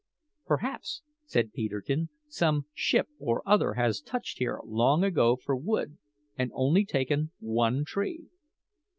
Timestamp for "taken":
6.85-7.29